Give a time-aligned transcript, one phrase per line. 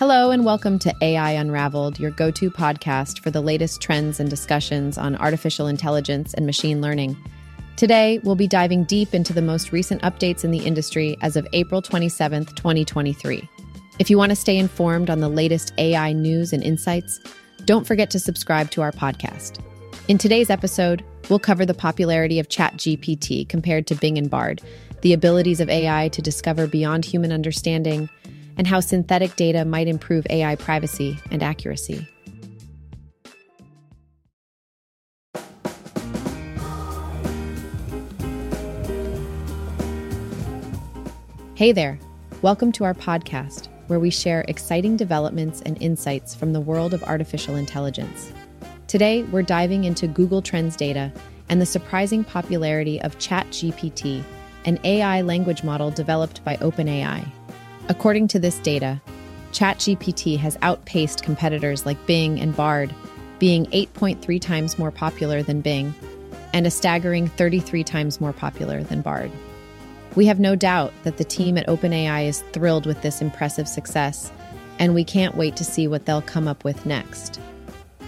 [0.00, 4.30] Hello, and welcome to AI Unraveled, your go to podcast for the latest trends and
[4.30, 7.14] discussions on artificial intelligence and machine learning.
[7.76, 11.46] Today, we'll be diving deep into the most recent updates in the industry as of
[11.52, 13.46] April 27th, 2023.
[13.98, 17.20] If you want to stay informed on the latest AI news and insights,
[17.66, 19.60] don't forget to subscribe to our podcast.
[20.08, 24.62] In today's episode, we'll cover the popularity of ChatGPT compared to Bing and Bard,
[25.02, 28.08] the abilities of AI to discover beyond human understanding,
[28.60, 32.06] and how synthetic data might improve AI privacy and accuracy.
[41.54, 41.98] Hey there.
[42.42, 47.02] Welcome to our podcast, where we share exciting developments and insights from the world of
[47.04, 48.30] artificial intelligence.
[48.88, 51.10] Today, we're diving into Google Trends data
[51.48, 54.22] and the surprising popularity of ChatGPT,
[54.66, 57.26] an AI language model developed by OpenAI.
[57.90, 59.02] According to this data,
[59.50, 62.94] ChatGPT has outpaced competitors like Bing and Bard,
[63.40, 65.92] being 8.3 times more popular than Bing
[66.52, 69.32] and a staggering 33 times more popular than Bard.
[70.14, 74.30] We have no doubt that the team at OpenAI is thrilled with this impressive success,
[74.78, 77.40] and we can't wait to see what they'll come up with next.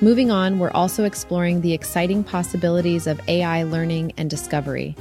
[0.00, 4.94] Moving on, we're also exploring the exciting possibilities of AI learning and discovery.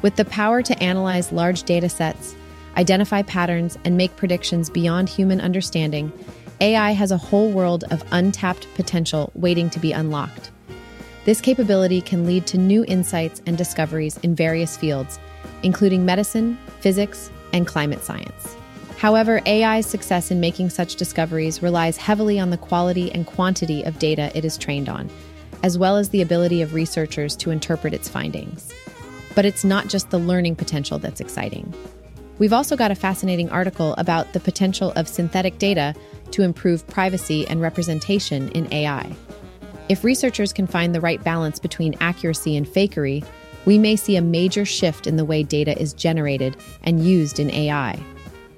[0.00, 2.34] With the power to analyze large data sets,
[2.76, 6.12] identify patterns, and make predictions beyond human understanding,
[6.60, 10.50] AI has a whole world of untapped potential waiting to be unlocked.
[11.24, 15.18] This capability can lead to new insights and discoveries in various fields,
[15.62, 18.56] including medicine, physics, and climate science.
[18.96, 23.98] However, AI's success in making such discoveries relies heavily on the quality and quantity of
[23.98, 25.10] data it is trained on,
[25.62, 28.72] as well as the ability of researchers to interpret its findings.
[29.34, 31.74] But it's not just the learning potential that's exciting.
[32.38, 35.94] We've also got a fascinating article about the potential of synthetic data
[36.32, 39.10] to improve privacy and representation in AI.
[39.88, 43.24] If researchers can find the right balance between accuracy and fakery,
[43.64, 47.50] we may see a major shift in the way data is generated and used in
[47.50, 47.98] AI.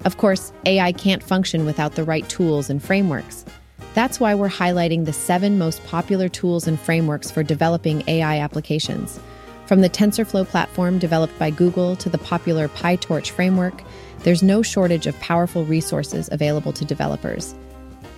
[0.05, 3.45] Of course, AI can't function without the right tools and frameworks.
[3.93, 9.19] That's why we're highlighting the seven most popular tools and frameworks for developing AI applications.
[9.69, 13.83] From the TensorFlow platform developed by Google to the popular PyTorch framework,
[14.23, 17.53] there's no shortage of powerful resources available to developers.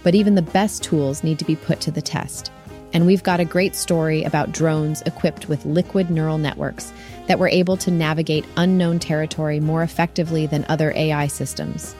[0.01, 2.53] But even the best tools need to be put to the test.
[2.93, 6.93] And we've got a great story about drones equipped with liquid neural networks
[7.27, 11.93] that were able to navigate unknown territory more effectively than other AI systems.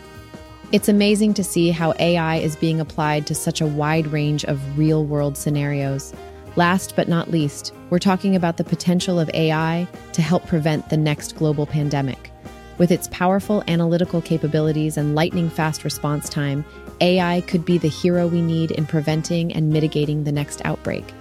[0.72, 4.78] It's amazing to see how AI is being applied to such a wide range of
[4.78, 6.14] real world scenarios.
[6.58, 10.98] Last but not least, we're talking about the potential of AI to help prevent the
[10.98, 12.30] next global pandemic.
[12.78, 16.66] With its powerful analytical capabilities and lightning fast response time,
[17.00, 21.14] AI could be the hero we need in preventing and mitigating the next outbreak.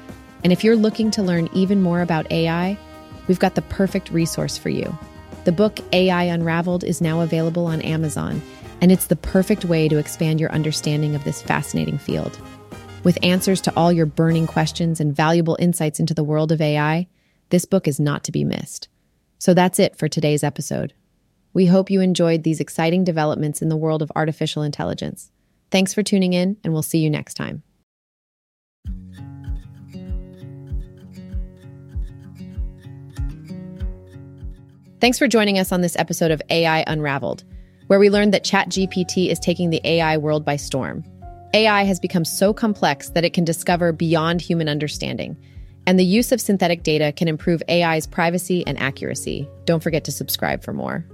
[0.43, 2.77] And if you're looking to learn even more about AI,
[3.29, 4.99] we've got the perfect resource for you.
[5.45, 8.43] The book AI Unraveled is now available on Amazon,
[8.81, 12.37] and it's the perfect way to expand your understanding of this fascinating field.
[13.03, 17.07] With answers to all your burning questions and valuable insights into the world of AI,
[17.49, 18.89] this book is not to be missed.
[19.39, 20.93] So that's it for today's episode.
[21.55, 25.31] We hope you enjoyed these exciting developments in the world of artificial intelligence.
[25.71, 27.63] Thanks for tuning in, and we'll see you next time.
[35.01, 37.45] Thanks for joining us on this episode of AI Unraveled,
[37.87, 41.03] where we learned that ChatGPT is taking the AI world by storm.
[41.53, 45.37] AI has become so complex that it can discover beyond human understanding,
[45.87, 49.49] and the use of synthetic data can improve AI's privacy and accuracy.
[49.65, 51.05] Don't forget to subscribe for more.